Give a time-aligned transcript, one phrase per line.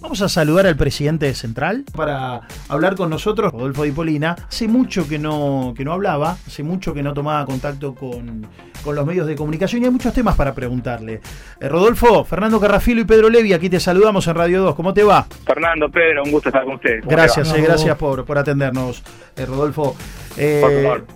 [0.00, 4.36] Vamos a saludar al presidente de Central para hablar con nosotros, Rodolfo Di Polina.
[4.48, 8.46] Hace mucho que no, que no hablaba, hace mucho que no tomaba contacto con,
[8.84, 11.20] los medios de comunicación y hay muchos temas para preguntarle.
[11.60, 14.74] Eh, Rodolfo, Fernando Carrafilo y Pedro Levi, aquí te saludamos en Radio 2.
[14.76, 15.26] ¿Cómo te va?
[15.44, 17.00] Fernando, Pedro, un gusto estar con usted.
[17.04, 19.02] Gracias, eh, gracias por, por atendernos,
[19.36, 19.96] eh, Rodolfo.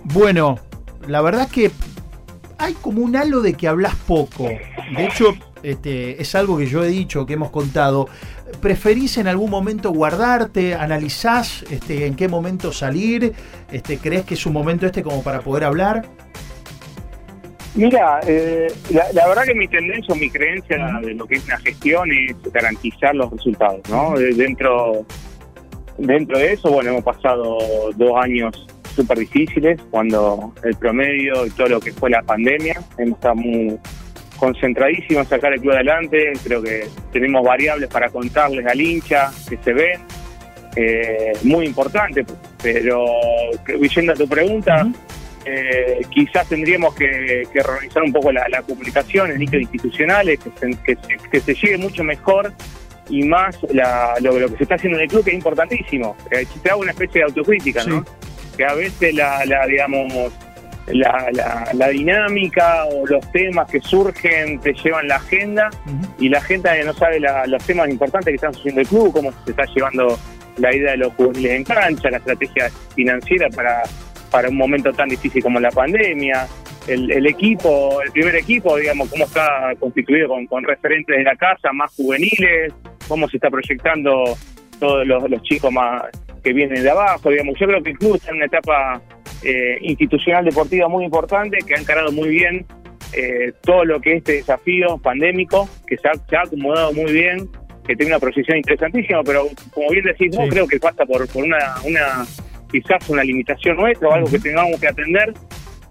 [0.03, 0.59] Bueno,
[1.07, 1.71] la verdad que
[2.57, 4.43] hay como un halo de que hablas poco.
[4.43, 8.07] De hecho, este, es algo que yo he dicho, que hemos contado.
[8.59, 10.75] ¿Preferís en algún momento guardarte?
[10.75, 13.33] ¿Analizás este, en qué momento salir?
[13.71, 16.05] Este, ¿Crees que es un momento este como para poder hablar?
[17.73, 21.57] Mira, eh, la, verdad que mi tendencia o mi creencia de lo que es una
[21.59, 24.13] gestión es garantizar los resultados, ¿no?
[24.17, 25.05] Dentro,
[25.97, 27.57] dentro de eso, bueno, hemos pasado
[27.95, 33.15] dos años súper difíciles, cuando el promedio y todo lo que fue la pandemia, hemos
[33.15, 33.79] estado muy
[34.41, 39.55] concentradísimos en sacar el club adelante, creo que tenemos variables para contarles al hincha que
[39.57, 40.01] se ven,
[40.75, 42.25] eh, muy importante,
[42.63, 43.05] pero
[43.67, 44.87] yendo a tu pregunta,
[45.45, 50.49] eh, quizás tendríamos que, reorganizar un poco la, comunicación, el líquido institucionales, que
[50.95, 52.51] se, que, se llegue mucho mejor
[53.09, 53.59] y más
[54.21, 56.17] lo, lo, que se está haciendo en el club, que es importantísimo.
[56.31, 58.03] Eh, te hago una especie de autocrítica, ¿no?
[58.57, 60.33] que a veces la, digamos,
[60.87, 61.29] la,
[61.73, 65.69] la, dinámica o los temas que surgen te llevan la agenda
[66.19, 69.51] y la gente no sabe los temas importantes que están sucediendo el club, cómo se
[69.51, 70.17] está llevando
[70.57, 73.83] la idea de los juveniles en cancha, la estrategia financiera para,
[74.29, 76.47] para un momento tan difícil como la pandemia,
[76.87, 81.71] el, equipo, el primer equipo, digamos, cómo está constituido con, con, referentes de la casa,
[81.71, 82.73] más juveniles,
[83.07, 84.35] cómo se está proyectando
[84.79, 86.03] todos los, los chicos más
[86.43, 87.59] que vienen de abajo, digamos.
[87.59, 89.01] Yo creo que el club está en una etapa
[89.43, 92.65] eh, institucional deportiva muy importante, que ha encarado muy bien
[93.13, 97.49] eh, todo lo que es este desafío pandémico, que se ha, acomodado muy bien,
[97.85, 101.43] que tiene una proyección interesantísima, pero como bien decís vos, creo que pasa por, por
[101.43, 102.25] una, una
[102.71, 105.33] quizás una limitación nuestra o algo que tengamos que atender,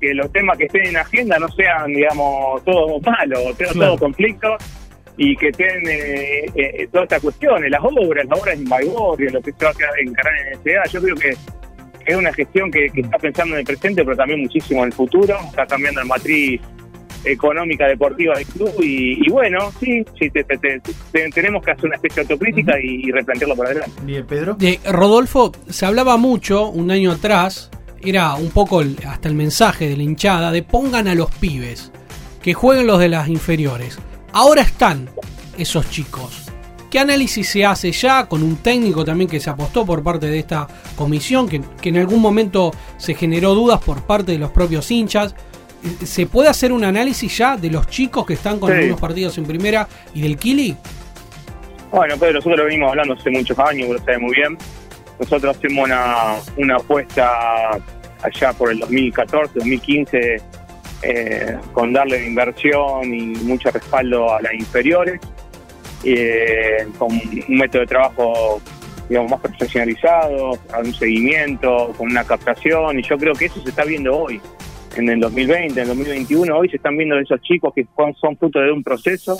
[0.00, 4.79] que los temas que estén en agenda no sean, digamos, todos malos, todos todo conflictos
[5.22, 9.42] y que tienen eh, eh, todas estas cuestiones, las obras, las obras en Baigorria, lo
[9.42, 11.36] que se va a encarar en SEA, yo creo que
[12.06, 15.36] es una gestión que, está pensando en el presente, pero también muchísimo en el futuro,
[15.44, 16.62] está cambiando la matriz
[17.22, 20.30] económica deportiva del club y, bueno, sí, sí
[21.34, 24.00] tenemos que hacer una especie de autocrítica y, replantearlo por adelante.
[24.04, 24.54] Bien, Pedro.
[24.54, 27.70] De Rodolfo, se hablaba mucho un año atrás,
[28.02, 31.92] era un poco hasta el mensaje de la hinchada, de pongan a los pibes,
[32.40, 33.98] que jueguen los de las inferiores.
[34.32, 35.10] Ahora están
[35.58, 36.46] esos chicos.
[36.90, 40.38] ¿Qué análisis se hace ya con un técnico también que se apostó por parte de
[40.38, 45.34] esta comisión, que, en algún momento se generó dudas por parte de los propios hinchas?
[46.04, 49.44] ¿Se puede hacer un análisis ya de los chicos que están con algunos partidos en
[49.44, 50.76] primera y del Kili?
[51.90, 54.58] Bueno, Pedro, nosotros lo venimos hablando hace muchos años, lo sabe muy bien.
[55.18, 57.70] Nosotros hacemos una, una apuesta
[58.22, 60.42] allá por el 2014, 2015
[61.02, 65.20] eh, con darle inversión y mucho respaldo a las inferiores,
[66.04, 68.60] eh, con un método de trabajo
[69.08, 73.70] digamos, más profesionalizado, a un seguimiento, con una captación, y yo creo que eso se
[73.70, 74.40] está viendo hoy,
[74.96, 77.86] en el 2020, en el 2021, hoy se están viendo esos chicos que
[78.20, 79.36] son fruto de un proceso,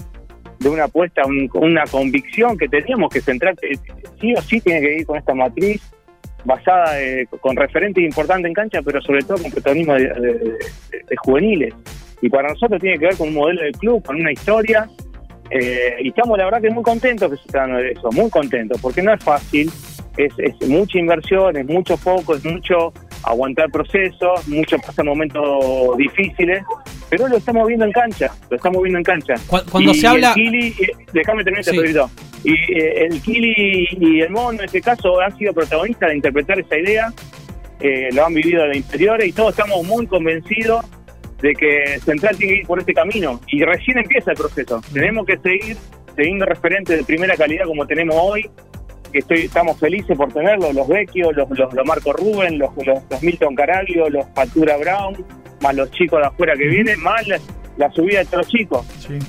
[0.59, 1.23] de una apuesta,
[1.55, 3.79] una convicción que teníamos que centrar, eh,
[4.21, 5.81] sí o sí tiene que ir con esta matriz
[6.45, 10.59] basada eh, con referentes importantes en cancha, pero sobre todo con protagonismo de,
[11.19, 11.75] juveniles.
[12.23, 14.89] Y para nosotros tiene que ver con un modelo del club, con una historia.
[15.51, 18.81] Eh, y estamos, la verdad, que muy contentos que se están de eso, muy contentos,
[18.81, 19.71] porque no es fácil,
[20.17, 22.93] es, es mucha inversión, es mucho foco, es mucho
[23.25, 26.63] aguantar procesos, mucho pasar momentos difíciles,
[27.09, 29.35] pero lo estamos viendo en cancha, lo estamos viendo en cancha.
[29.71, 30.35] Cuando se habla...
[30.37, 30.73] Eh,
[31.13, 31.77] déjame terminar sí.
[32.45, 36.59] Y eh, el Kili y el Mono en este caso han sido protagonistas de interpretar
[36.59, 37.13] esa idea,
[37.81, 40.85] eh, lo han vivido de interiores y todos estamos muy convencidos
[41.41, 43.41] de que Central tiene que ir por este camino.
[43.49, 44.81] Y recién empieza el proceso.
[44.93, 45.77] Tenemos que seguir
[46.15, 48.51] teniendo referentes de primera calidad como tenemos hoy,
[49.13, 53.55] que estoy, estamos felices por tenerlos, los Vecchio, los, los, Marco Rubén, los, los, Milton
[53.55, 55.25] Caraglio, los Factura Brown,
[55.63, 57.27] más los chicos de afuera que vienen, más
[57.81, 58.87] la subida de todos los chicos.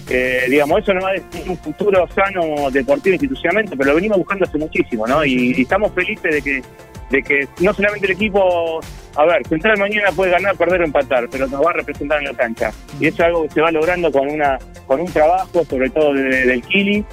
[0.09, 4.18] Eh, digamos, eso no va a decir un futuro sano deportivo institucionalmente, pero lo venimos
[4.18, 5.24] buscando hace muchísimo, ¿no?
[5.24, 6.62] Y, estamos felices de que,
[7.09, 8.81] de que no solamente el equipo,
[9.15, 12.25] a ver, Central mañana puede ganar, perder o empatar, pero nos va a representar en
[12.25, 12.71] la cancha.
[13.00, 16.13] Y eso es algo que se va logrando con una con un trabajo, sobre todo
[16.13, 17.06] del Kili.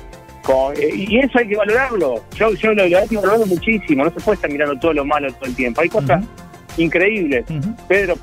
[0.77, 2.23] Eh, y eso hay que valorarlo.
[2.35, 5.45] Yo, yo lo, he valorado muchísimo, no se puede estar mirando todo lo malo todo
[5.45, 5.83] el tiempo.
[5.83, 6.25] Hay cosas
[6.79, 7.45] increíbles.
[7.89, 8.15] Pedro,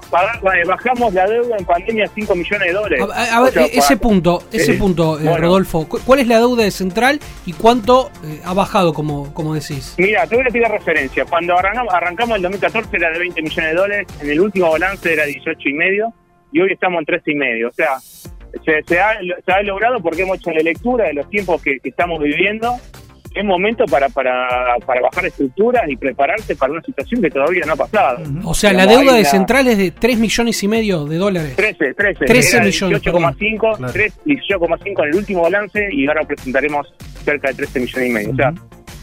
[0.68, 3.06] bajamos la deuda en pandemia a 5 millones de dólares.
[3.32, 7.54] A, ver, ese punto, ese punto, eh, Rodolfo, ¿cuál es la deuda de Central y
[7.54, 9.96] cuánto eh, ha bajado, como, como decís?
[9.98, 11.26] Mira, te voy a tirar referencia.
[11.26, 15.12] Cuando arrancamos, arrancamos el 2014 era de 20 millones de dólares, en el último balance
[15.12, 16.14] era 18 y medio
[16.52, 17.68] y hoy estamos en 13 y medio.
[17.70, 21.62] O sea, se, ha, se ha logrado porque hemos hecho la lectura de los tiempos
[21.62, 22.80] que estamos viviendo
[23.36, 27.74] es momento para, para, para bajar estructuras y prepararse para una situación que todavía no
[27.74, 28.24] ha pasado.
[28.46, 31.56] O sea, la deuda de Central es de 3 millones y medio de dólares.
[31.56, 32.26] 13, 13.
[32.26, 33.04] 13 millones.
[33.04, 36.94] 18,5 18,5 en el último balance y ahora presentaremos
[37.24, 38.32] cerca de 13 millones y medio.
[38.32, 38.54] O sea,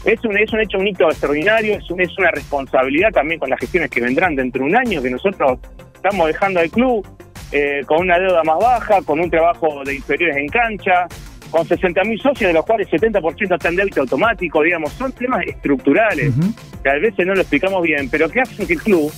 [0.05, 3.49] es un, es un hecho, un hito extraordinario, es, un, es una responsabilidad también con
[3.49, 5.59] las gestiones que vendrán dentro de un año que nosotros
[5.93, 7.07] estamos dejando al club
[7.51, 11.07] eh, con una deuda más baja, con un trabajo de inferiores en cancha,
[11.53, 16.33] con 60.000 socios, de los cuales 70% están en débito automático, digamos, son temas estructurales,
[16.81, 19.13] que a veces no lo explicamos bien, pero que hacen que el club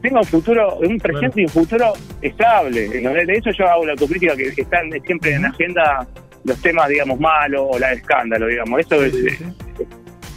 [0.00, 1.92] tenga un futuro, un presente y un futuro
[2.22, 2.88] estable.
[2.88, 6.06] De eso yo hago la autocrítica que están siempre en agenda
[6.44, 8.80] los temas, digamos, malos o la escándalo, digamos.
[8.80, 9.12] Eso es,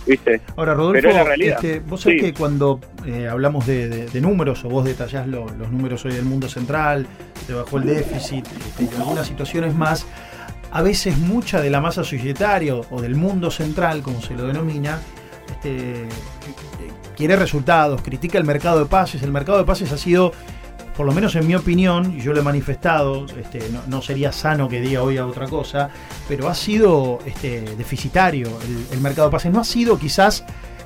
[0.08, 0.42] ¿Viste?
[0.58, 5.72] Ahora, Rodolfo, este, vos sabés que cuando eh, hablamos de, números, o vos detallás los
[5.72, 7.06] números hoy del mundo central,
[7.46, 10.08] se bajó el déficit, este, y algunas situaciones más,
[10.74, 15.00] a veces mucha de la masa societaria o del mundo central, como se lo denomina,
[15.48, 16.08] este,
[17.16, 19.22] quiere resultados, critica el mercado de pases.
[19.22, 20.34] El mercado de pases ha sido,
[20.98, 24.68] por lo menos en mi opinión, y yo lo he manifestado, este, no, sería sano
[24.68, 25.92] que diga hoy a otra cosa,
[26.28, 29.54] pero ha sido este, deficitario el, el mercado de pases.
[29.54, 30.44] No ha sido quizás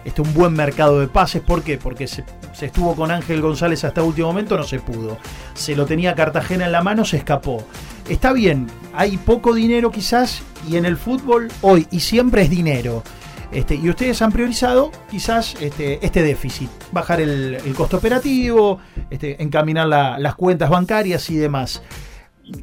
[0.08, 1.42] este, un buen mercado de pases.
[1.42, 1.78] ¿Por qué?
[1.78, 2.24] Porque se,
[2.62, 5.18] estuvo con Ángel González hasta último momento, no se pudo.
[5.54, 7.62] Se lo tenía Cartagena en la mano, se escapó.
[8.08, 13.04] Está bien, hay poco dinero quizás y en el fútbol hoy y siempre es dinero.
[13.52, 18.80] Este, y ustedes han priorizado quizás este, este déficit, bajar el, costo operativo,
[19.10, 21.84] este, encaminar las cuentas bancarias y demás.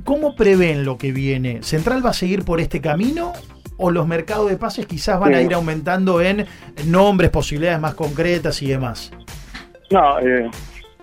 [0.03, 1.63] ¿Cómo prevén lo que viene?
[1.63, 3.35] ¿Central va a seguir por este camino
[3.77, 6.47] o los mercados de pases quizás van a ir aumentando en
[6.87, 9.13] nombres, posibilidades más concretas y demás?
[9.91, 10.51] No, eh,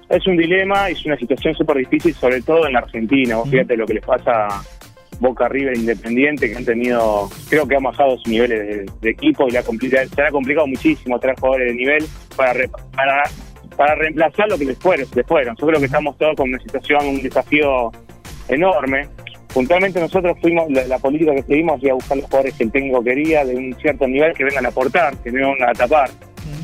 [0.09, 3.38] es un dilema, es una situación súper difícil, sobre todo en la Argentina.
[3.50, 4.63] Fíjate lo que les pasa a
[5.19, 9.51] Boca River Independiente, que han tenido, creo que han bajado sus niveles de, equipo y
[9.51, 13.23] la se ha complicado muchísimo traer jugadores de nivel para, para,
[13.77, 15.56] para reemplazar lo que les fueron, les fueron.
[15.57, 17.91] Yo creo que estamos todos con una situación, un desafío
[18.50, 19.07] enorme
[19.53, 23.45] puntualmente nosotros fuimos, la, política que seguimos a buscar los jugadores que el técnico quería
[23.45, 26.09] de un cierto nivel que vengan a aportar, que no vengan a tapar.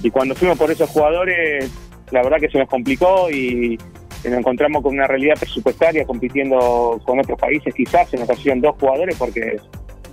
[0.03, 1.71] Y cuando fuimos por esos jugadores,
[2.11, 3.77] la verdad que se nos complicó y
[4.23, 9.15] nos encontramos con una realidad presupuestaria compitiendo con otros países, quizás en ocasión dos jugadores,
[9.17, 9.57] porque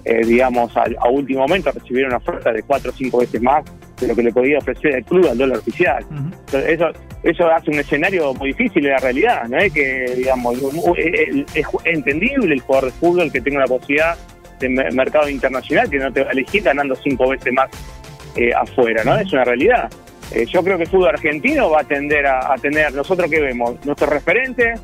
[0.04, 3.64] eh, digamos, a, último momento recibieron una oferta de cuatro o cinco veces más
[3.98, 6.04] de lo que le podía ofrecer el club al dólar oficial.
[6.52, 6.88] eso
[7.24, 10.58] eso hace un escenario muy difícil de la realidad, ¿no es que, digamos,
[10.96, 14.16] es entendible el jugador de fútbol que tenga una posibilidad
[14.60, 17.68] de mercado internacional que no te va a elegir ganando cinco veces más
[18.36, 19.16] eh, afuera, ¿no?
[19.16, 19.90] Es una realidad.
[20.32, 23.76] Eh, yo creo que el fútbol argentino va a tender a, tener, nosotros que vemos,
[23.84, 24.80] nuestros referentes,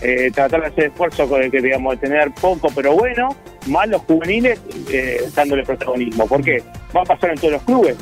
[0.00, 3.34] eh, tratar de hacer esfuerzo de, que, digamos, de tener poco pero bueno,
[3.66, 4.60] más los juveniles
[4.92, 6.26] eh, dándole protagonismo.
[6.26, 6.62] ¿Por qué?
[6.96, 7.96] Va a pasar en todos los clubes.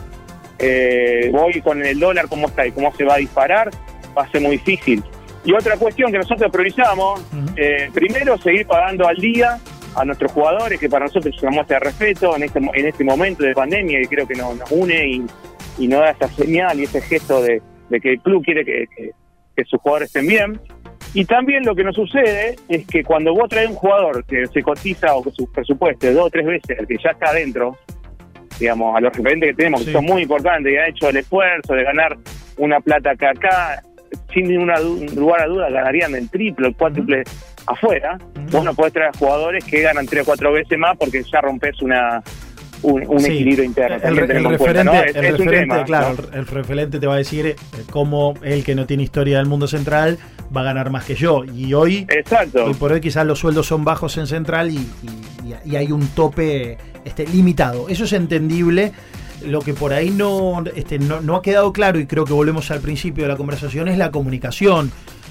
[0.59, 3.71] Eh, hoy con el dólar cómo está y cómo se va a disparar,
[4.17, 5.03] va a ser muy difícil.
[5.45, 7.23] Y otra cuestión que nosotros priorizamos,
[7.57, 9.59] eh, primero seguir pagando al día
[9.95, 13.05] a nuestros jugadores, que para nosotros es una muestra de respeto en este, en este
[13.05, 15.27] momento de pandemia y creo que nos, une y,
[15.79, 17.63] y, nos da esa señal y ese gesto de,
[18.03, 18.87] que el club quiere que,
[19.57, 20.61] que sus jugadores estén bien.
[21.15, 24.63] Y también lo que nos sucede es que cuando vos traes un jugador que se
[24.63, 27.79] cotiza o que su presupuesto dos o tres veces el que ya está adentro,
[28.59, 31.75] digamos, a los referentes que tenemos, que son muy importantes, y han hecho el esfuerzo
[31.75, 32.17] de ganar
[32.57, 33.83] una plata que acá,
[34.33, 34.73] sin ningún
[35.15, 37.23] lugar a duda, ganarían el triple, el cuádruple
[37.67, 38.19] afuera,
[38.51, 41.83] vos no podés traer jugadores que ganan tres o cuatro veces más porque ya rompes
[41.83, 42.23] una
[42.83, 43.97] un, equilibrio interno.
[44.03, 47.57] El, referente, claro, el, referente te va a decir eh,
[47.91, 50.19] cómo el que no tiene historia del mundo central
[50.55, 51.45] va a ganar más que yo.
[51.45, 52.67] Y hoy, Exacto.
[52.67, 54.87] hoy por hoy quizás los sueldos son bajos en central y,
[55.77, 57.89] hay un tope este, limitado.
[57.89, 58.93] Eso es entendible.
[59.45, 62.81] Lo que por ahí no, este, no, ha quedado claro, y creo que volvemos al
[62.81, 64.91] principio de la conversación, es la comunicación.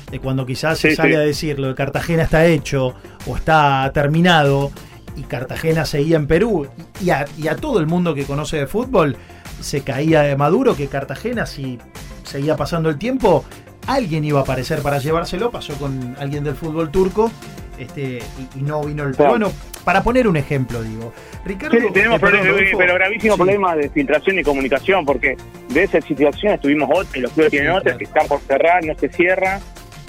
[0.09, 2.93] De cuando quizás se sale a decir lo de Cartagena está hecho
[3.25, 4.71] o está terminado
[5.17, 6.67] y Cartagena seguía en Perú
[7.01, 7.25] y a,
[7.59, 9.17] todo el mundo que conoce de fútbol
[9.61, 11.79] se caía de Maduro que Cartagena si
[12.23, 13.45] seguía pasando el tiempo
[13.87, 15.49] alguien iba a aparecer para llevárselo.
[15.49, 17.31] Pasó con alguien del fútbol turco
[17.79, 18.21] este
[18.55, 19.51] y, no vino el bueno
[19.85, 21.13] para poner un ejemplo, digo.
[21.45, 25.37] Ricardo, sí, tenemos problemas, pero gravísimo problema de filtración y comunicación, porque
[25.69, 29.07] de esa situación tuvimos otras, los clubes tienen otras que están por cerrar, no se
[29.09, 29.61] cierra,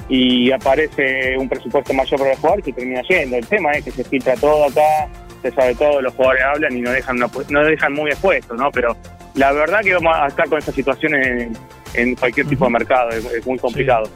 [0.08, 3.36] y aparece un presupuesto mayor para el jugador que termina yendo.
[3.36, 5.08] El tema es que se filtra todo acá,
[5.42, 8.70] se sabe todo, los jugadores hablan y no dejan, no, dejan muy expuestos, ¿no?
[8.70, 8.96] Pero
[9.34, 13.46] la verdad que vamos a estar con esa situación en, cualquier tipo de mercado, es,
[13.46, 14.08] muy complicado.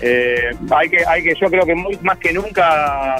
[0.00, 3.16] Eh, hay que, hay que, yo creo que más que nunca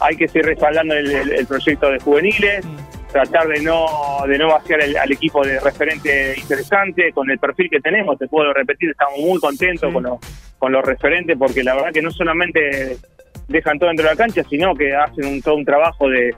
[0.00, 3.12] hay que seguir respaldando el, proyecto de juveniles, mm.
[3.12, 3.86] tratar de no
[4.26, 8.52] de no vaciar al equipo de referente interesante, con el perfil que tenemos, te puedo
[8.52, 10.18] repetir, estamos muy contentos con, los,
[10.58, 12.98] con los referentes, porque la verdad que no solamente
[13.48, 16.34] dejan todo dentro de la cancha, sino que hacen un, todo un trabajo de,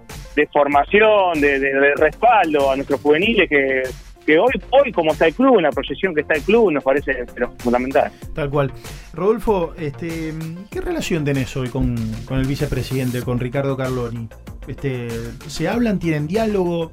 [0.52, 3.82] formación, de respaldo a nuestros juveniles que
[4.28, 6.84] que hoy, hoy como está el club, en la proyección que está el club, nos
[6.84, 8.12] parece pero fundamental.
[8.34, 8.70] Tal cual.
[9.14, 10.34] Rodolfo, este,
[10.70, 11.96] ¿qué relación tenés hoy con,
[12.30, 14.28] el vicepresidente, con Ricardo Carloni?
[14.66, 15.08] Este,
[15.46, 16.92] ¿Se hablan, tienen diálogo?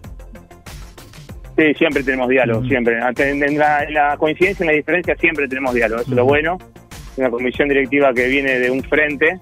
[1.57, 2.99] Sí, siempre tenemos diálogo, siempre.
[3.17, 6.03] En la, coincidencia, en la diferencia, siempre tenemos diálogo.
[6.03, 6.57] Eso es lo bueno.
[7.17, 9.37] Una comisión directiva que viene de un frente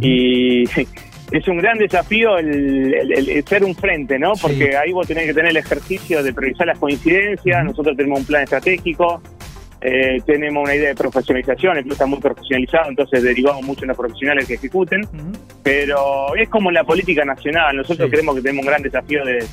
[0.00, 0.64] y
[1.30, 4.32] es un gran desafío el, ser un frente, ¿no?
[4.40, 8.26] Porque ahí vos tenés que tener el ejercicio de priorizar las coincidencias, nosotros tenemos un
[8.26, 9.22] plan estratégico,
[9.80, 13.88] eh, tenemos una idea de profesionalización, el club está muy profesionalizado, entonces derivamos mucho en
[13.88, 15.06] los profesionales que ejecuten,
[15.62, 19.44] pero es como la política nacional, nosotros creemos que tenemos un gran desafío de,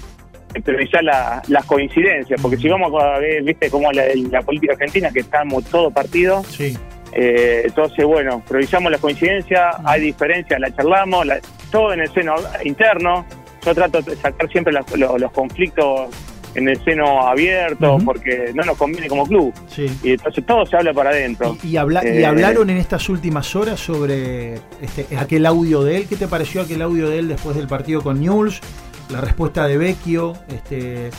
[0.65, 5.21] priorizar las coincidencias, porque si vamos a ver, viste, como la, la política argentina, que
[5.21, 6.77] estamos todo partido, sí.
[7.13, 11.27] Eh, entonces, bueno, priorizamos la coincidencia, hay diferencias, la charlamos,
[11.71, 13.25] todo en el seno interno.
[13.65, 16.09] Yo trato de sacar siempre los, conflictos
[16.55, 19.53] en el seno abierto porque no nos conviene como club.
[20.03, 21.57] Y entonces todo se habla para adentro.
[21.63, 26.07] ¿Y, eh, hablaron en estas últimas horas sobre este, aquel audio de él?
[26.07, 28.61] ¿Qué te pareció aquel audio de él después del partido con Newell's?
[29.09, 31.11] La respuesta de Vecchio, este,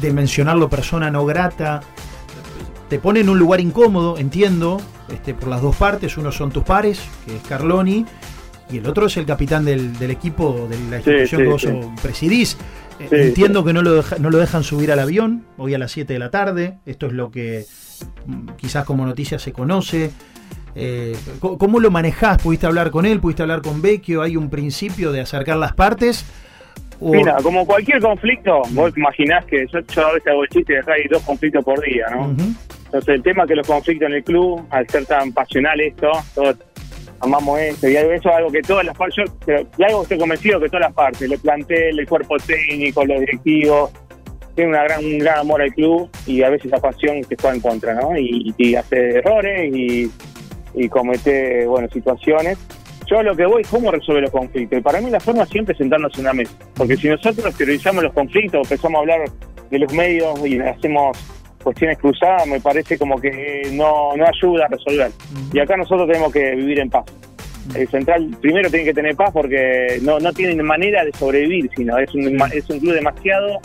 [0.00, 1.80] de mencionarlo persona no grata
[2.88, 4.80] te pone en un lugar incómodo, entiendo,
[5.12, 6.16] este, por las dos partes.
[6.16, 8.06] Uno son tus pares, que es Carloni,
[8.70, 11.66] y el otro es el capitán del, equipo de la institución que vos
[12.02, 12.56] presidís.
[12.98, 16.12] Eh, entiendo que no lo, no lo dejan subir al avión, hoy a las 7
[16.12, 16.78] de la tarde.
[16.86, 17.64] Esto es lo que
[18.26, 20.10] mm, quizás como noticia se conoce.
[20.74, 22.40] Eh, ¿Cómo lo manejás?
[22.42, 23.18] ¿Pudiste hablar con él?
[23.18, 24.22] ¿Pudiste hablar con Vecchio?
[24.22, 26.26] ¿Hay un principio de acercar las partes?
[27.00, 31.08] Mira, como cualquier conflicto, vos imaginás que yo, a veces hago el chiste de hay
[31.10, 32.34] dos conflictos por día, ¿no?
[32.96, 36.10] Entonces el tema es que los conflictos en el club, al ser tan pasional esto,
[36.34, 36.56] todos
[37.20, 39.30] amamos esto, y eso es algo que todas las partes,
[39.76, 43.90] y algo estoy convencido que todas las partes, le plantel, el cuerpo técnico, los directivos,
[44.54, 47.52] tienen una gran, un gran amor al club y a veces la pasión que está
[47.52, 48.16] en contra, ¿no?
[48.16, 50.10] Y, hace errores y,
[50.74, 52.56] y comete, bueno, situaciones.
[53.06, 54.78] Yo lo que voy es cómo resolver los conflictos.
[54.78, 56.52] Y para mí la forma siempre es sentarnos en una mesa.
[56.74, 59.30] Porque si nosotros priorizamos los conflictos, empezamos a hablar
[59.70, 61.16] de los medios y hacemos
[61.66, 65.10] cuestiones cruzadas, me parece como que no, no ayuda a resolver.
[65.52, 67.04] Y acá nosotros tenemos que vivir en paz.
[67.74, 71.98] El central primero tiene que tener paz porque no, no tiene manera de sobrevivir, sino
[71.98, 73.58] es un, es un club demasiado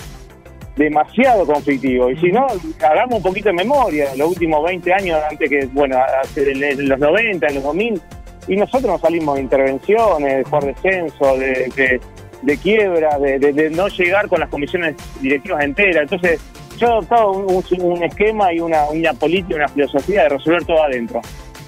[0.77, 2.09] demasiado conflictivo.
[2.09, 2.47] Y si no,
[2.83, 5.99] hagamos un poquito de memoria, los últimos 20 años, antes que, bueno,
[6.35, 8.01] en los 90, en los 2000,
[8.47, 11.99] y nosotros nos salimos de intervenciones, por descenso, de,
[12.41, 16.01] de, quiebra, de, no llegar con las comisiones directivas enteras.
[16.01, 16.41] Entonces,
[16.81, 21.21] yo todo un, un, esquema y una, una política, una filosofía de resolver todo adentro.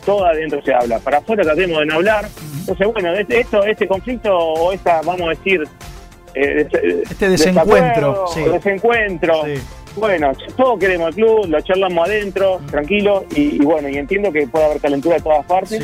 [0.05, 1.00] Todo adentro se habla.
[1.00, 2.27] Para afuera tratemos de no hablar.
[2.60, 5.63] Entonces, bueno, este, esto, este conflicto o esta, vamos a decir,
[6.34, 6.67] eh,
[7.10, 8.41] este desencuentro, sí.
[8.41, 9.43] desencuentro.
[9.96, 14.65] Bueno, todos queremos el club, lo charlamos adentro, tranquilo, y, bueno, y entiendo que puede
[14.65, 15.84] haber calentura de todas partes.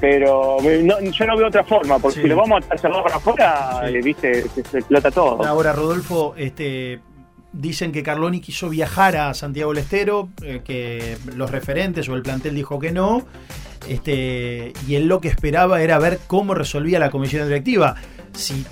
[0.00, 4.02] Pero yo no veo otra forma, porque si lo vamos a cerrar para afuera, eh,
[4.02, 5.42] viste, se, se, explota todo.
[5.46, 7.00] Ahora, Rodolfo, este,
[7.58, 12.22] Dicen que Carloni quiso viajar a Santiago del Estero, eh, que los referentes o el
[12.22, 13.26] plantel dijo que no.
[13.88, 17.96] Este, y él lo que esperaba era ver cómo resolvía la comisión directiva.
[18.34, 18.66] Si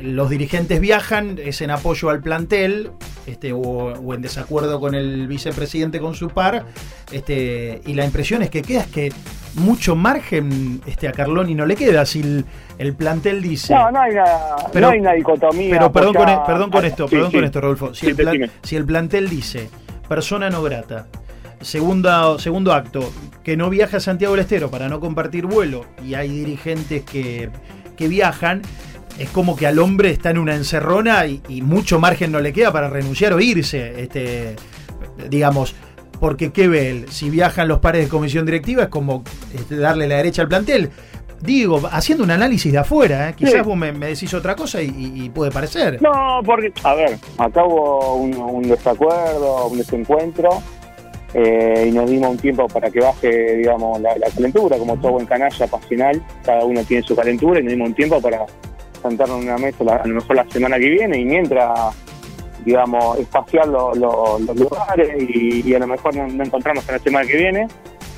[0.00, 2.90] los dirigentes viajan, es en apoyo al plantel,
[3.26, 6.64] este, o, en desacuerdo con el vicepresidente con su par.
[7.10, 9.12] Este, y la impresión es que queda es que
[9.54, 12.04] mucho margen este, a Carloni no le queda.
[12.06, 12.44] Si
[12.78, 13.74] el, plantel dice.
[13.74, 15.70] No, no hay, no hay una dicotomía.
[15.70, 17.94] Pero perdón, con, e, perdón con esto, perdón con esto, Rodolfo.
[17.94, 19.68] Si, el si el plantel dice
[20.08, 21.06] persona no grata,
[21.62, 23.12] Segunda, segundo acto,
[23.44, 27.50] que no viaja a Santiago del Estero para no compartir vuelo y hay dirigentes que,
[27.96, 28.62] que viajan,
[29.16, 32.52] es como que al hombre está en una encerrona y, y, mucho margen no le
[32.52, 34.02] queda para renunciar o irse.
[34.02, 34.56] Este,
[35.28, 35.76] digamos,
[36.22, 37.06] porque ¿qué ve él?
[37.10, 40.88] Si viajan los pares de comisión directiva es como este, darle la derecha al plantel.
[41.40, 43.34] Digo, haciendo un análisis de afuera, ¿eh?
[43.36, 46.00] quizás vos me, decís otra cosa y, puede parecer.
[46.00, 50.62] No, porque, a ver, acá hubo un, desacuerdo, un desencuentro,
[51.34, 55.26] eh, y nos dimos un tiempo para que baje, digamos, la, calentura, como todo buen
[55.26, 58.46] canalla pasional, cada uno tiene su calentura, y nos dimos un tiempo para
[59.02, 61.96] sentarnos en una mesa a lo mejor la semana que viene, y mientras
[62.64, 67.68] digamos, espaciar los lugares y, a lo mejor no, encontramos en la semana que viene.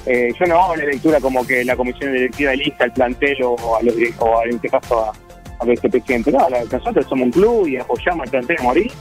[0.07, 3.77] Eh, yo no hago la lectura como que la comisión directiva elija el plantel o,
[3.77, 5.13] a los, o en este caso a,
[5.59, 6.31] a vicepresidente.
[6.31, 8.93] No, nosotros somos un club y apoyamos al plantel a morir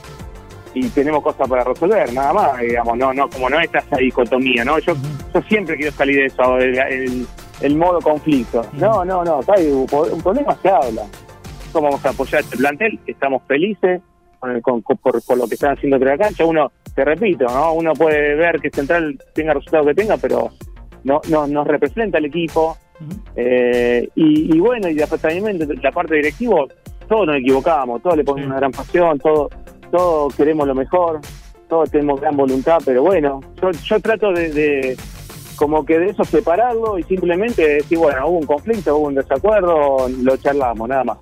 [0.74, 4.66] y tenemos cosas para resolver, nada más, digamos, no, no, como no está esa dicotomía,
[4.66, 4.80] ¿no?
[4.80, 4.96] Yo,
[5.34, 8.66] yo siempre quiero salir de eso, el, modo conflicto.
[8.74, 9.86] No, no, no, hay un,
[10.22, 11.04] problema se habla.
[11.72, 13.00] ¿Cómo vamos a apoyar este plantel?
[13.06, 14.02] Estamos felices,
[14.62, 16.46] con, por, lo que están haciendo entre la cancha.
[16.46, 17.74] Uno, te repito, ¿no?
[17.74, 20.52] uno puede ver que Central tenga resultados que tenga, pero
[21.04, 22.78] no, no nos representa el equipo.
[23.36, 26.66] Eh, y, bueno, y también la parte directiva,
[27.08, 29.50] todos nos equivocamos, todos le ponemos una gran pasión, todos
[29.94, 31.20] todo queremos lo mejor,
[31.70, 34.98] todos tenemos gran voluntad, pero bueno, yo, yo trato de,
[35.56, 40.10] como que de eso separarlo y simplemente decir, bueno, hubo un conflicto, hubo un desacuerdo,
[40.10, 41.18] lo charlamos, nada más.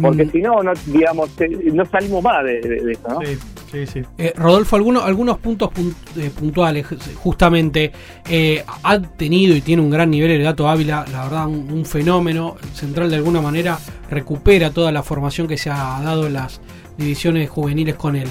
[0.00, 1.30] Porque si no, no, digamos,
[1.72, 2.58] no salimos más de,
[2.92, 3.20] eso, ¿no?
[3.20, 3.38] Sí.
[3.70, 4.02] Sí, sí.
[4.18, 5.70] Eh, Rodolfo, algunos, algunos puntos
[6.16, 7.92] eh, puntuales, justamente,
[8.28, 12.56] eh, ha tenido y tiene un gran nivel el Gato Ávila, la verdad, un, fenómeno
[12.74, 13.78] central de alguna manera,
[14.10, 16.60] recupera toda la formación que se ha dado en las
[16.96, 18.28] divisiones juveniles con él.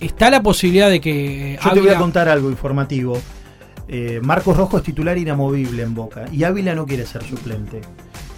[0.00, 1.58] ¿Está la posibilidad de que...
[1.62, 3.18] Yo te voy a contar algo informativo.
[4.22, 7.80] Marcos Rojo es titular inamovible en Boca y Ávila no quiere ser suplente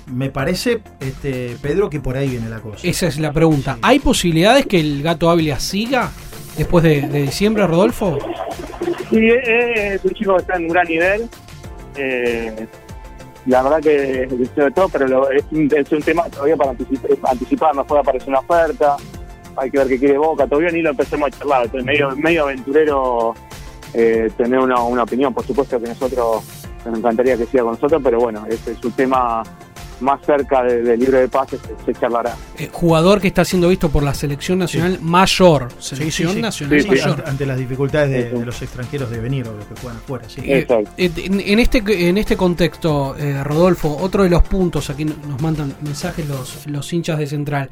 [0.07, 2.87] me parece, este, Pedro, que por ahí viene la cosa.
[2.87, 3.79] Esa es la pregunta.
[3.83, 6.11] ¿Hay posibilidades que el gato Ávila siga
[6.57, 8.19] después de, diciembre, Rodolfo?
[9.11, 11.29] Sí, es un chico que está en un gran nivel.
[11.97, 12.67] Eh,
[13.47, 18.29] la verdad que de todo, pero es, un, tema todavía para anticipar, nos puede aparecer
[18.29, 18.97] una oferta,
[19.57, 22.43] hay que ver qué quiere Boca, todavía ni lo empecemos a charlar, entonces medio, medio
[22.43, 23.35] aventurero
[23.95, 26.45] eh, tener una, una opinión, por supuesto que nosotros
[26.85, 29.45] nos encantaría que siga con nosotros, pero bueno, ese es un tema
[30.01, 32.35] más cerca del libro de pases se, charlará.
[32.59, 35.69] Eh, jugador que está siendo visto por la selección nacional mayor.
[35.79, 37.25] Selección nacional mayor.
[37.27, 40.27] Ante, las dificultades de, los extranjeros de venir o los que juegan afuera.
[40.39, 45.75] Eh, eh, en, este, en este contexto, Rodolfo, otro de los puntos, aquí nos mandan
[45.83, 47.71] mensajes los, los hinchas de Central.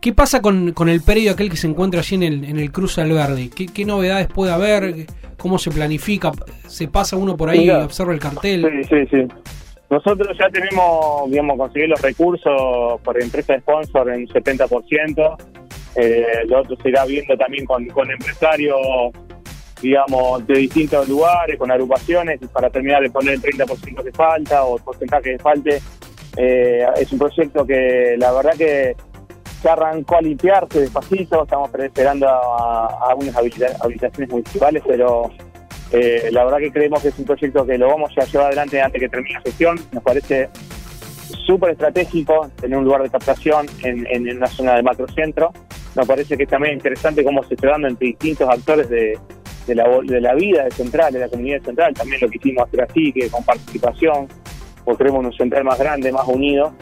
[0.00, 2.70] ¿Qué pasa con, con el periodo aquel que se encuentra allí en el, en el
[2.70, 3.48] Cruz Alberdi?
[3.48, 5.06] ¿Qué, ¿Qué novedades puede haber?
[5.38, 6.30] ¿Cómo se planifica?
[6.66, 8.86] ¿Se pasa ulo por ahí y observa el cartel?
[8.86, 9.34] Sí, sí, sí.
[9.90, 15.36] Nosotros ya tenemos, digamos, conseguido los recursos por empresa de sponsor en 70%.
[15.96, 18.76] Eh, lo otro se irá viendo también con, empresarios,
[19.80, 24.78] digamos, de distintos lugares, con agrupaciones, para terminar de poner el 30% que falta o
[24.78, 25.80] el porcentaje que falte.
[26.36, 28.96] Eh, es un proyecto que la verdad que
[29.62, 35.30] se arrancó a limpiarse despacito, estamos esperando a, a algunas habilitaciones municipales, pero
[35.96, 38.82] eh, la verdad que creemos que es un proyecto que lo vamos a llevar adelante
[38.82, 39.78] antes que termine la gestión.
[39.92, 40.48] Nos parece
[41.46, 45.52] súper estratégico tener un lugar de captación en, una zona de macrocentro.
[45.94, 49.16] Nos parece que es también interesante cómo se está dando entre distintos actores de,
[49.68, 51.94] la, vida de Central, de la comunidad Central.
[51.94, 54.26] También lo quisimos hacer así, que con participación,
[54.84, 56.74] porque creemos un central más grande, más unido.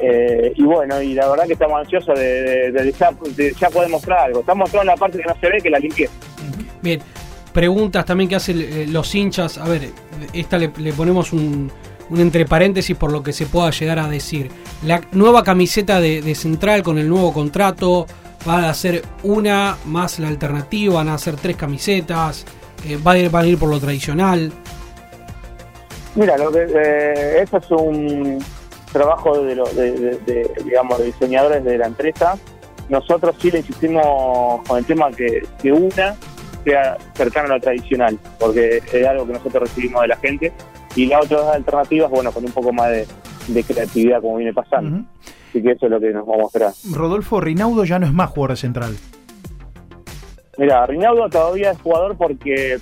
[0.00, 4.40] Eh, y bueno, y la verdad que estamos ansiosos de, ya, poder mostrar algo.
[4.40, 6.14] Estamos mostrando la parte que no se ve, que la limpieza.
[6.80, 7.00] Bien,
[7.54, 9.56] preguntas también que hacen eh, los hinchas.
[9.56, 9.88] A ver,
[10.34, 11.70] esta le, ponemos un,
[12.10, 14.50] entre paréntesis por lo que se pueda llegar a decir.
[14.84, 18.06] La nueva camiseta de, Central con el nuevo contrato
[18.46, 22.44] va a ser una más la alternativa, van a ser tres camisetas,
[22.86, 24.52] eh, va a ir, van a ir por lo tradicional.
[26.16, 28.44] Mira, lo que, eh, eso es un
[28.92, 32.36] trabajo de, de, digamos, diseñadores de la empresa.
[32.88, 36.16] Nosotros sí le insistimos con el tema que, que una
[36.64, 40.52] sea cercano a lo tradicional, porque es algo que nosotros recibimos de la gente.
[40.96, 45.04] Y las otras alternativas, bueno, con un poco más de, creatividad, como viene pasando.
[45.48, 46.72] Así que eso es lo que nos vamos a mostrar.
[46.92, 48.96] Rodolfo, Rinaudo ya no es más jugador central.
[50.56, 52.78] Mira, Rinaudo todavía es jugador porque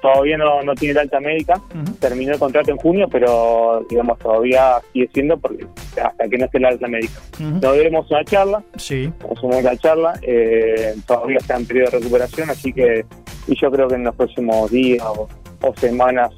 [0.00, 1.60] todavía no, no tiene la alta médica,
[2.00, 5.66] terminó el contrato en junio, pero digamos todavía sigue siendo porque
[6.02, 7.20] hasta que no esté la alta médica.
[7.60, 9.12] Todavía vemos una charla, sí.
[9.42, 13.04] una la charla, eh, todavía está en periodo de recuperación, así que
[13.46, 16.30] y yo creo que en los próximos días o semanas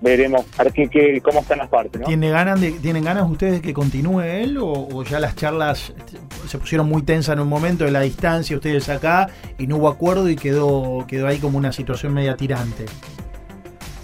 [0.00, 2.00] veremos a ver qué, cómo están las partes.
[2.00, 2.06] ¿no?
[2.06, 5.92] ¿Tiene ganas de, ¿Tienen ganas ustedes de que continúe él o, ya las charlas
[6.46, 9.88] se pusieron muy tensas en un momento de la distancia, ustedes acá, y no hubo
[9.88, 12.84] acuerdo y quedó, quedó ahí como una situación media tirante?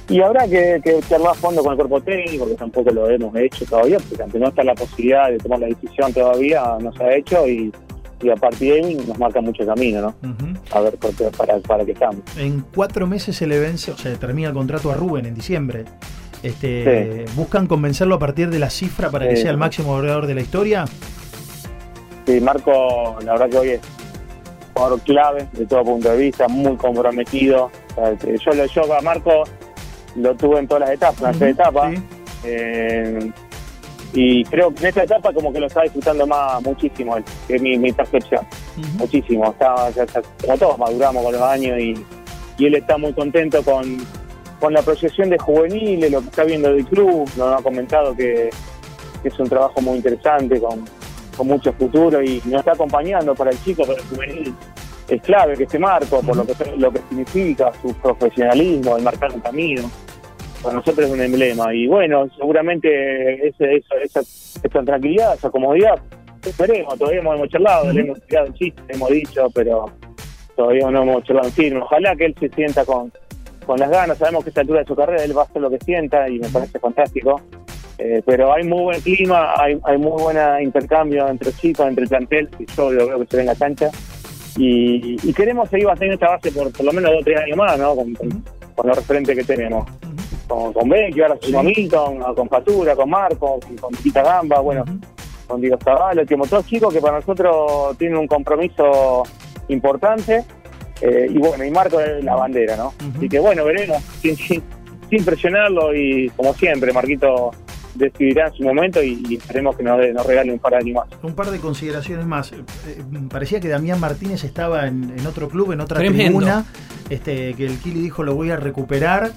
[0.09, 3.35] Y habrá que, que charlar a fondo con el cuerpo técnico, que tampoco lo hemos
[3.37, 7.03] hecho todavía, porque aunque no está la posibilidad de tomar la decisión todavía, no se
[7.03, 7.73] ha hecho y,
[8.25, 10.15] y a partir de ahí nos marca mucho camino, ¿no?
[10.73, 12.23] A ver por qué- para, para qué estamos.
[12.39, 15.85] En cuatro meses se le vence, o sea, termina el contrato a Rubén en diciembre.
[16.43, 19.43] Este, ¿Buscan convencerlo a partir de la cifra para que Sí.
[19.43, 20.85] sea el máximo goleador de la historia?
[22.27, 26.49] Sí, Marco, la verdad que hoy es un jugador clave de todo punto de vista,
[26.49, 27.71] muy comprometido.
[27.97, 29.45] O sea, yo, a Marco
[30.17, 31.95] lo tuve en todas las etapas, en las tres etapas.
[31.95, 32.03] sí.
[32.47, 33.31] Eh,
[34.15, 37.57] y creo que en esta etapa como que lo está disfrutando más muchísimo él, que
[37.57, 38.47] es mi, mi percepción,
[38.97, 39.51] muchísimo.
[39.51, 41.95] Está, ya- ya- como todos maduramos con los años y,
[42.59, 43.99] y él está muy contento con,
[44.61, 48.51] con la proyección de juveniles, lo que está viendo del club, nos ha comentado que,
[49.23, 50.85] que es un trabajo muy interesante, con,
[51.37, 54.55] con mucho futuro y nos está acompañando para el chico, para el juvenil.
[55.09, 59.33] Es clave que este marco, por lo que, lo que significa su profesionalismo, el marcar
[59.33, 59.91] un camino
[60.65, 61.73] para nosotros es un emblema.
[61.75, 66.01] Y bueno, seguramente ese, esa, esa, esa tranquilidad, esa comodidad,
[66.45, 69.91] esperemos, todavía no hemos charlado, le hemos tirado el chiste, le hemos dicho, pero
[70.57, 71.81] todavía no hemos charlado en firme.
[71.81, 73.13] Ojalá que él se sienta con,
[73.67, 75.63] con las ganas, sabemos que a esta altura de su carrera él va a hacer
[75.63, 77.41] lo que sienta y me parece fantástico.
[77.97, 82.09] Eh, pero hay muy buen clima, hay, hay muy buen intercambio entre chicos, entre el
[82.09, 83.89] plantel, y yo lo veo que se ve en la cancha.
[84.57, 87.57] Y, y queremos seguir manteniendo esta base por por lo menos dos o tres años
[87.57, 87.95] más, ¿no?
[87.95, 89.89] Con, con- con los referentes que tenemos.
[90.49, 91.53] Con, con Becky, ahora Sí.
[91.53, 94.85] con Milton, con Fatura, con Marco, con, con Quita Gamba, bueno,
[95.47, 99.23] con Diego Zavala, como todos chicos que para nosotros tienen un compromiso
[99.69, 100.45] importante.
[101.01, 102.93] eh, y bueno, y Marco es la bandera, ¿no?
[103.17, 104.63] Así que bueno, veremos, sin, sin,
[105.11, 107.51] sin presionarlo y como siempre, Marquito
[107.97, 111.07] decidirá en su momento y, y esperemos que nos, regale un par de años más.
[111.23, 112.53] Un par de consideraciones más.
[112.53, 112.57] Eh,
[112.89, 116.25] eh, parecía que Damián Martínez estaba en, en otro club, en otra Tremendo.
[116.39, 116.65] tribuna,
[117.11, 119.31] este, que el Kili dijo lo voy a recuperar.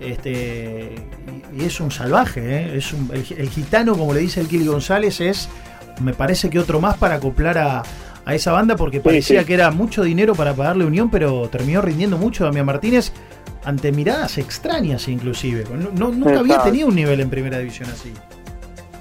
[0.00, 0.94] Este,
[1.54, 2.76] y, y es un salvaje, ¿eh?
[2.78, 5.48] es un, el, el gitano, como le dice el Kili González, es,
[6.00, 7.82] me parece que otro más para acoplar a,
[8.24, 9.46] a esa banda, porque parecía sí.
[9.46, 13.12] que era mucho dinero para pagarle Unión, pero terminó rindiendo mucho Damián Martínez
[13.64, 15.64] ante miradas extrañas inclusive.
[15.70, 18.12] No, no- nunca había tenido un nivel en primera división así.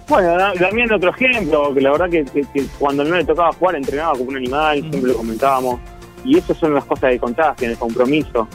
[0.09, 3.75] Bueno, también otro ejemplo, que la verdad que, que- que cuando no le tocaba jugar
[3.75, 5.79] entrenaba como un animal, siempre lo comentábamos,
[6.25, 8.47] y esas son las cosas de contagio, el compromiso.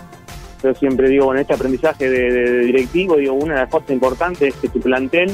[0.64, 3.90] Yo siempre digo, en este aprendizaje de, de- de directivo, digo, una de las cosas
[3.90, 5.31] importantes es que tu plantel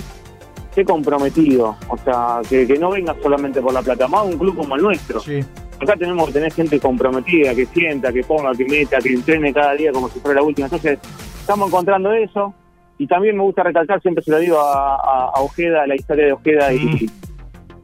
[0.68, 4.56] esté comprometido, o sea, que, que no venga solamente por la plata, más un club
[4.56, 5.20] como el nuestro.
[5.20, 5.40] Sí.
[5.80, 9.72] Acá tenemos que tener gente comprometida, que sienta, que ponga, que meta, que entrene cada
[9.74, 10.66] día como si fuera la última.
[10.66, 10.98] Entonces,
[11.40, 12.52] estamos encontrando eso.
[12.98, 16.26] Y también me gusta recalcar, siempre se lo digo a, a- a Ojeda, la historia
[16.26, 17.10] de Ojeda y,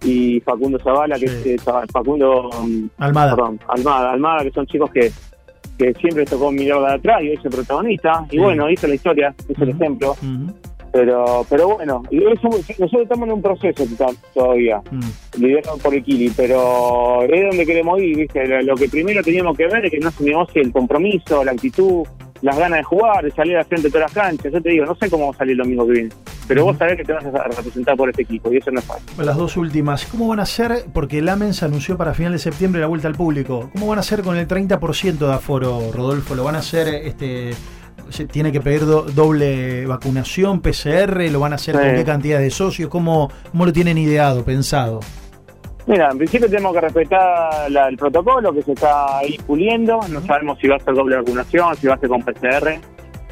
[0.05, 1.51] y Facundo Zavala, que Sí.
[1.55, 3.35] es eh, Facundo um, Almada.
[3.35, 5.11] perdón, Almada, Almada, que son chicos que,
[5.79, 8.27] que siempre tocó mirar de atrás y hoy es el protagonista.
[8.31, 10.17] Y bueno, hice la historia, hice el ejemplo.
[10.97, 15.41] Pero pero bueno, nosotros estamos en un proceso to- todavía Mm.
[15.43, 18.47] liderado por el Kili, pero es donde queremos ir, ¿viste?
[18.47, 21.53] Lo, lo que primero teníamos que ver es que no se negocie el compromiso, la
[21.53, 22.05] actitud,
[22.41, 24.51] las ganas de jugar, de salir al frente de todas las canchas.
[24.53, 26.09] Yo te digo, no sé cómo va a salir el domingo que viene,
[26.49, 28.87] pero vos sabés que te vas a representar por este equipo y eso no es
[28.87, 29.07] fácil.
[29.27, 30.85] Las dos últimas, ¿cómo van a ser?
[30.95, 33.69] Porque el AMENS anunció para final de septiembre la vuelta al público.
[33.75, 36.35] ¿Cómo van a hacer con el 30% de aforo, Rodolfo?
[36.35, 37.59] ¿Lo van a hacer, este, se
[38.31, 41.31] tiene que pedir do- doble vacunación, PCR?
[41.31, 41.83] ¿Lo van a hacer Sí.
[41.83, 42.89] con qué cantidad de socios?
[42.91, 45.01] ¿Cómo, ¿Cómo lo tienen ideado, pensado?
[45.87, 50.01] Mira, en principio tenemos que respetar la- el protocolo que se está ahí puliendo.
[50.09, 52.81] No sabemos si va a ser doble vacunación, si va a ser con PCR.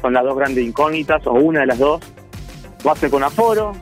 [0.01, 1.99] Son las dos grandes incógnitas, o una de las dos.
[2.87, 3.73] Va a ser con aforo.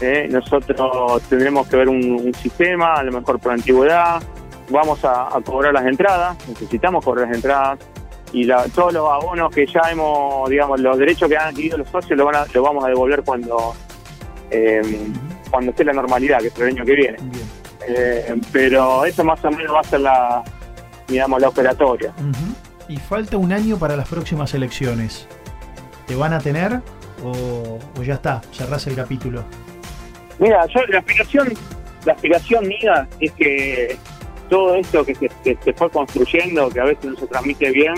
[0.00, 4.22] eh, Nosotros tendremos que ver un, un sistema, a lo mejor por antigüedad.
[4.70, 7.78] Vamos a, a cobrar las entradas, necesitamos cobrar las entradas.
[8.32, 11.88] Y la- todos los abonos que ya hemos, digamos, los derechos que han adquirido los
[11.88, 13.74] socios, lo, van a- lo vamos a devolver cuando,
[14.50, 14.82] eh,
[15.50, 17.16] cuando esté la normalidad, que es el año que viene.
[17.88, 20.42] Eh, pero eso más o menos va a ser la,
[21.06, 22.12] digamos, la operatoria.
[22.88, 25.26] Y falta un año para las próximas elecciones.
[26.06, 26.80] ¿Te van a tener
[27.24, 28.40] o, o ya está?
[28.52, 29.42] Cerrás el capítulo.
[30.38, 31.52] Mira, yo la aspiración,
[32.04, 33.98] la aspiración mía es que
[34.48, 37.94] todo esto que se, que se fue construyendo, que a veces no se transmite bien,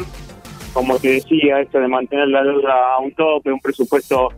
[0.72, 4.28] como te decía, esto de mantener la deuda a un tope, un presupuesto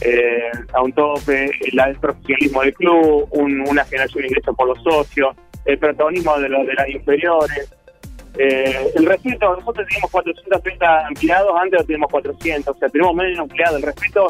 [0.00, 4.68] eh, a un tope, la- el profesionalismo del club, un- una generación de ingresos por
[4.68, 7.70] los socios, el protagonismo de, los de las inferiores.
[8.36, 13.38] Eh, el respeto, nosotros teníamos 430 empleados, antes lo teníamos 400, o sea, tenemos menos
[13.38, 13.76] empleados.
[13.76, 14.26] El respeto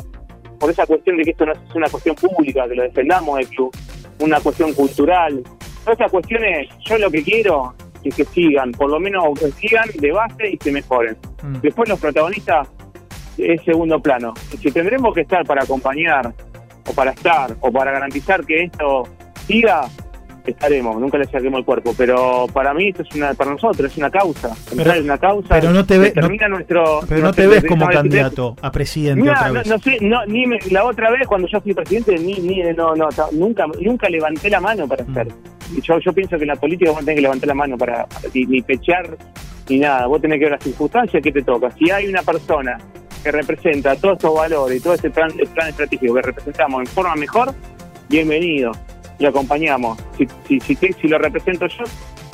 [0.61, 3.49] por esa cuestión de que esto no es una cuestión pública, que lo defendamos del
[3.49, 3.75] club,
[4.21, 5.43] una cuestión cultural.
[5.85, 9.89] Todas esas cuestiones, yo lo que quiero es que sigan, por lo menos que sigan
[9.95, 11.17] de base y se mejoren.
[11.43, 11.61] Mm.
[11.61, 12.69] Después los protagonistas
[13.39, 14.35] es segundo plano.
[14.61, 16.33] Si tendremos que estar para acompañar,
[16.87, 19.05] o para estar, o para garantizar que esto
[19.47, 19.89] siga,
[20.47, 23.97] estaremos, nunca le saquemos el cuerpo, pero para mí esto es una, para nosotros es
[23.97, 25.49] una causa, pero, es una causa.
[25.49, 26.15] Pero no te, ves,
[26.49, 29.67] nuestro, pero no te ves como candidato a presidente Mira, otra no, vez.
[29.67, 32.95] No, sé, no, ni me, la otra vez cuando yo fui presidente, ni, ni no,
[32.95, 35.05] no, nunca, nunca levanté la mano para.
[35.05, 35.29] Mm.
[35.83, 38.45] Yo, yo pienso que en la política vos tenés que levantar la mano para, ni,
[38.47, 39.17] ni pechar
[39.69, 40.07] ni nada.
[40.07, 41.71] Vos tenés que ver las circunstancias que te toca.
[41.73, 42.79] Si hay una persona
[43.23, 47.15] que representa todos estos valores y todo este plan, plan estratégico que representamos en forma
[47.17, 47.55] mejor,
[48.09, 48.73] bienvenido
[49.19, 49.99] y acompañamos.
[50.47, 51.85] Si, si, si, lo represento yo,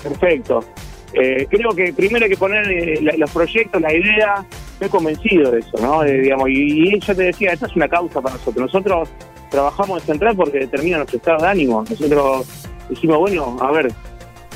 [0.02, 0.64] perfecto.
[1.12, 4.44] Eh, creo que primero hay que poner eh, la, los proyectos, la idea.
[4.72, 6.02] Estoy convencido de eso, ¿no?
[6.02, 8.72] Digamos, y, y, yo te decía, esta es una causa para nosotros.
[8.72, 9.08] Nosotros
[9.50, 11.84] trabajamos en Central porque determina nuestro estado de ánimo.
[11.88, 12.46] Nosotros
[12.90, 13.92] decimos, bueno, a ver,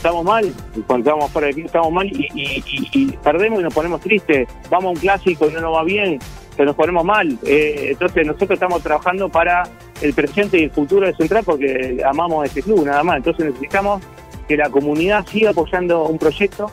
[0.05, 0.53] estamos mal,
[0.87, 4.47] cuando estamos fuera de aquí estamos mal y, y, y, perdemos y nos ponemos tristes.
[4.69, 6.19] Vamos a un clásico y no nos va bien,
[6.57, 7.39] pero nos ponemos mal.
[7.47, 9.63] Eh, entonces nosotros estamos trabajando para
[10.03, 13.17] el presente y el futuro de Central porque amamos este club, nada más.
[13.17, 14.03] Entonces necesitamos
[14.47, 16.71] que la comunidad siga apoyando un proyecto,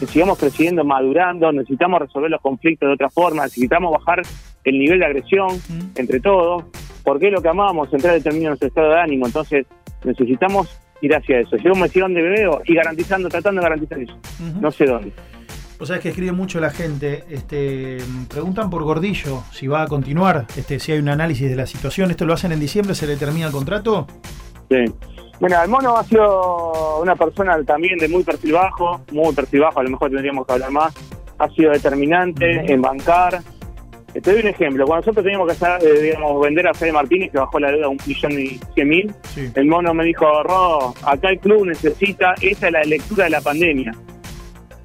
[0.00, 4.22] que sigamos creciendo, madurando, necesitamos resolver los conflictos de otra forma, necesitamos bajar
[4.64, 5.48] el nivel de agresión
[5.94, 6.64] entre todos,
[7.04, 9.66] porque es lo que amamos, Central determina nuestro estado de ánimo, entonces
[10.04, 11.56] necesitamos ir hacia eso.
[11.56, 14.14] Yo me sé dónde me veo y garantizando, tratando de garantizar eso.
[14.14, 14.60] Uh -huh.
[14.60, 15.12] No sé dónde.
[15.78, 17.24] Vos sabés que escribe mucho la gente.
[17.28, 21.66] Este, preguntan por Gordillo si va a continuar, este, si hay un análisis de la
[21.66, 22.10] situación.
[22.10, 22.94] ¿Esto lo hacen en diciembre?
[22.94, 24.06] ¿Se le termina el contrato?
[24.70, 24.84] Sí.
[25.38, 29.80] Bueno, el mono ha sido una persona también de muy perfil bajo, muy perfil bajo,
[29.80, 30.94] a lo mejor tendríamos que hablar más.
[31.38, 32.70] Ha sido determinante uh -huh.
[32.70, 33.42] en bancar.
[34.20, 34.86] Te doy un ejemplo.
[34.86, 37.86] Cuando nosotros teníamos que hacer, eh, digamos, vender a Fede Martínez, que bajó la deuda
[37.86, 39.50] a un millón y cien mil, sí.
[39.54, 43.40] el mono me dijo, Rodo, acá el club necesita, esta es la lectura de la
[43.40, 43.92] pandemia.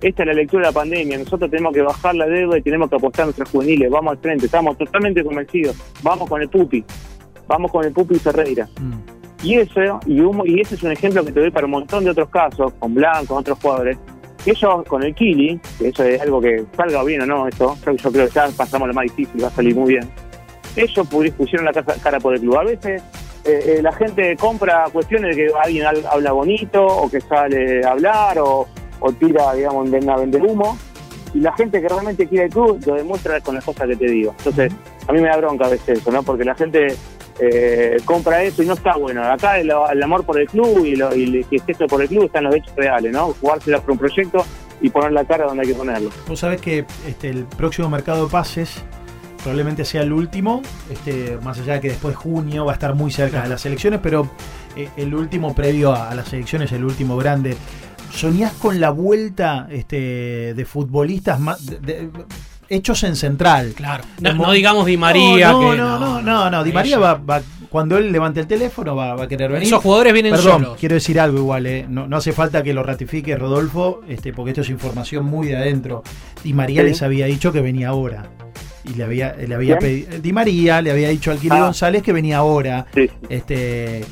[0.01, 1.17] Esta es la lectura de la pandemia.
[1.19, 3.89] Nosotros tenemos que bajar la deuda y tenemos que apostar a nuestros juveniles.
[3.91, 4.45] Vamos al frente.
[4.47, 5.75] Estamos totalmente convencidos.
[6.01, 6.83] Vamos con el Pupi.
[7.47, 8.67] Vamos con el Pupi Ferreira.
[8.79, 9.21] Mm.
[9.43, 12.03] Y eso, y, un, y ese es un ejemplo que te doy para un montón
[12.03, 13.97] de otros casos, con Blanco, con otros jugadores.
[14.45, 17.91] Ellos con el Kili, que eso es algo que salga bien o no, esto, yo,
[17.93, 20.09] yo creo que ya pasamos lo más difícil, va a salir muy bien.
[20.75, 22.57] Ellos pusieron la cara por el club.
[22.57, 23.03] A veces
[23.43, 27.91] eh, eh, la gente compra cuestiones de que alguien habla bonito o que sale a
[27.91, 28.67] hablar o,
[28.99, 30.77] o tira, digamos, a vender humo.
[31.33, 34.05] Y la gente que realmente quiere el club lo demuestra con las cosas que te
[34.05, 34.33] digo.
[34.37, 34.73] Entonces,
[35.07, 36.23] a mí me da bronca a veces eso, ¿no?
[36.23, 36.95] Porque la gente
[37.39, 39.23] eh, compra eso y no está bueno.
[39.23, 39.71] Acá el,
[40.03, 43.33] amor por el club y, el gesto por el club están los hechos reales, ¿no?
[43.39, 44.45] Jugársela por un proyecto
[44.81, 46.09] y poner la cara donde hay que ponerlo.
[46.27, 48.83] Vos sabés que este, el próximo mercado de pases
[49.41, 52.95] probablemente sea el último, este, más allá de que después de junio va a estar
[52.95, 54.29] muy cerca de las elecciones, pero
[54.75, 57.55] eh, el último previo a, las elecciones, el último grande.
[58.11, 61.65] ¿Soñás con la vuelta este, de futbolistas más,
[62.71, 63.73] hechos en central?
[63.75, 65.51] Claro, no, no digamos Di María.
[65.51, 68.95] No, que, no, no, no, no, Di María va, va, cuando él levante el teléfono
[68.95, 69.67] va, va, a querer venir.
[69.67, 70.77] Esos jugadores vienen Perdón, solos.
[70.79, 71.85] quiero decir algo igual, eh.
[71.87, 75.57] no, no, hace falta que lo ratifique Rodolfo, este, porque esto es información muy de
[75.57, 76.03] adentro.
[76.43, 76.89] Di María sí.
[76.89, 78.29] les había dicho que venía ahora
[78.83, 81.65] y le había, le había pedido, Di María le había dicho al Kili ah.
[81.65, 82.87] González que venía ahora.
[82.93, 83.09] Sí.
[83.29, 84.03] Este,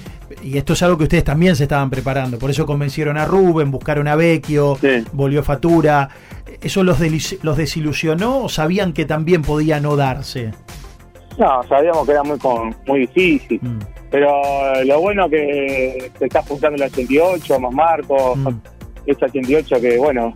[0.44, 2.40] y esto es algo que ustedes también se estaban preparando.
[2.40, 5.04] Por eso convencieron a Rubén, buscaron a Vecchio, sí.
[5.14, 6.10] volvió Fatura.
[6.62, 7.00] ¿Eso los,
[7.42, 10.52] los desilusionó o sabían que también podía no darse?
[11.38, 12.38] No, sabíamos que era muy,
[12.86, 13.60] muy difícil.
[13.62, 13.80] Mm.
[14.12, 18.48] Pero lo bueno que se está juntando el 88, más Marco, mm.
[19.06, 20.34] ese 88 que, bueno,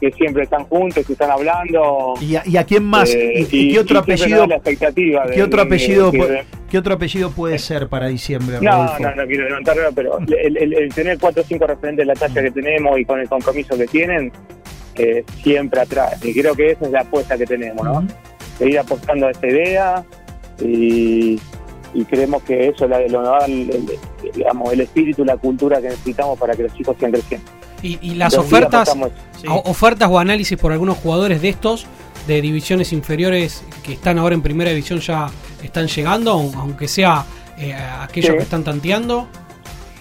[0.00, 2.14] que siempre están juntos, que están hablando.
[2.20, 3.14] ¿Y a, y a quién más?
[3.14, 4.46] Eh, ¿Y, y, qué otro apellido?
[4.46, 6.10] La expectativa ¿Qué otro apellido?
[6.10, 8.58] De, de, ¿Qué otro apellido puede ser para diciembre?
[8.60, 9.02] No, Rodolfo?
[9.02, 12.14] no, no quiero levantarlo, pero el, el, el, tener cuatro o cinco referentes de la
[12.14, 14.32] talla que tenemos y con el compromiso que tienen,
[14.96, 16.18] eh, siempre atrás.
[16.24, 17.92] Y creo que esa es la apuesta que tenemos, ¿no?
[17.92, 18.10] Uh -huh.
[18.58, 20.04] Seguir apostando a esta idea
[20.60, 21.40] y,
[21.94, 25.88] y creemos que eso lo, lo da el, el, digamos, el espíritu, la cultura que
[25.88, 27.50] necesitamos para que los chicos sigan creciendo.
[27.82, 28.96] Y, y las ofertas,
[29.40, 29.46] sí.
[29.48, 31.86] ofertas o análisis por algunos jugadores de estos,
[32.26, 35.28] de divisiones inferiores que están ahora en primera división, ya
[35.62, 37.24] están llegando, aunque sea
[37.58, 38.36] eh, aquellos sí.
[38.36, 39.28] que están tanteando.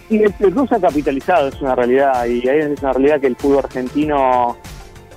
[0.10, 3.36] Y el, se ha capitalizado, es una realidad, y ahí es una realidad que el
[3.36, 4.58] fútbol argentino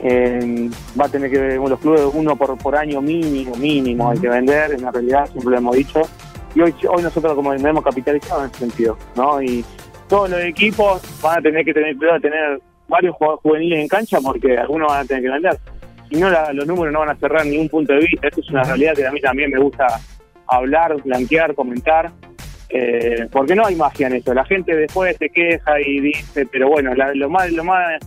[0.01, 4.09] eh, va a tener que ver los clubes uno por, por año mínimo, mínimo, uh
[4.09, 4.13] -huh.
[4.13, 6.03] hay que vender, es una realidad, siempre lo hemos dicho.
[6.55, 9.43] Y hoy, hoy nosotros como nos hemos capitalizado en ese sentido, ¿no?
[9.43, 9.65] Y
[10.09, 13.89] todos los equipos van a tener que tener cuidado de tener varios jugadores juveniles en
[13.89, 15.59] cancha porque algunos van a tener que vender.
[16.09, 18.29] Si no, la, los números no van a cerrar ningún punto de vista.
[18.29, 19.87] Esto es una realidad que a mí también me gusta
[20.47, 22.11] hablar, blanquear, comentar.
[22.71, 24.35] Eh, porque no hay magia en eso.
[24.35, 27.99] La gente después se queja y dice, pero bueno, la, lo más, lo más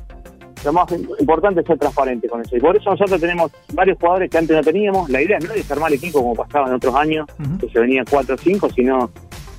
[0.64, 2.56] lo más importante es ser transparente con eso.
[2.56, 5.10] Y por eso nosotros tenemos varios jugadores que antes no teníamos.
[5.10, 7.26] La idea no es armar el equipo como pasaba en otros años,
[7.60, 9.12] que se venían cuatro o cinco, sino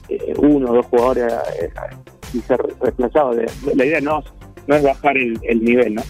[0.09, 1.71] eh, uno o dos jugadores eh,
[2.35, 3.37] y ser reemplazados.
[3.75, 4.23] La idea no,
[4.67, 6.03] no es bajar el, nivel, ¿no?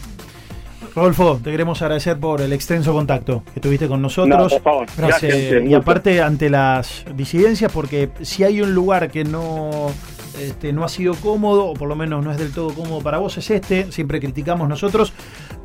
[0.95, 4.53] Rodolfo, te queremos agradecer por el extenso contacto que tuviste con nosotros.
[4.53, 4.87] por favor.
[4.97, 5.65] Gracias.
[5.65, 9.91] y aparte ante las disidencias, porque si hay un lugar que no
[10.39, 13.19] este, no ha sido cómodo, o por lo menos no es del todo cómodo para
[13.19, 13.93] vos, es este.
[13.93, 15.13] Siempre criticamos nosotros,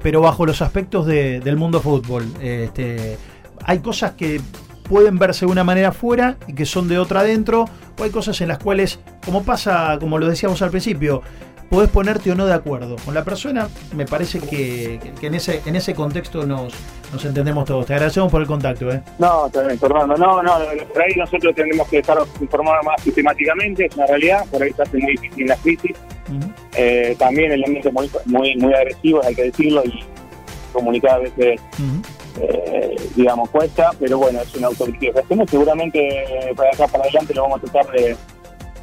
[0.02, 2.26] pero bajo los aspectos del mundo fútbol.
[2.42, 3.18] Este,
[3.64, 4.42] hay cosas que
[4.84, 7.66] pueden verse de una manera afuera y que son de otra adentro,
[8.00, 11.22] o hay cosas en las cuales, como pasa, como lo decíamos al principio,
[11.70, 13.70] podés ponerte o no de acuerdo con la persona.
[13.96, 16.74] Me parece que, en, ese, en ese contexto nos,
[17.12, 17.86] nos entendemos todos.
[17.86, 18.92] Te agradecemos por el contacto.
[18.92, 19.02] ¿eh?
[19.20, 20.16] No, también, Fernando.
[20.18, 20.54] No, no,
[20.94, 24.46] por ahí nosotros tenemos que estar informados más sistemáticamente, es una realidad.
[24.52, 25.96] Por ahí se hace muy difícil la crisis.
[26.76, 30.04] Eh, también el ambiente muy, muy, muy agresivo, hay que decirlo, y
[30.74, 31.60] comunicar a veces.
[32.40, 35.50] Eh, digamos, cuesta, pero bueno, es una autocrítica hacemos.
[35.50, 38.16] Seguramente para acá para adelante lo vamos a tratar de,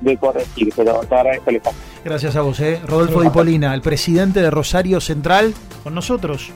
[0.00, 1.80] de corregir, pero te agradezco el espacio.
[2.04, 2.80] Gracias a vos, ¿eh?
[2.86, 6.52] Rodolfo Di Polina, el presidente de Rosario Central, con nosotros.